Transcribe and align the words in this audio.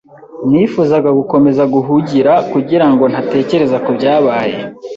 Nifuzaga 0.51 1.09
gukomeza 1.19 1.63
guhugira, 1.73 2.31
kugirango 2.51 3.03
ntatekereza 3.11 3.77
kubyabaye. 3.85 4.57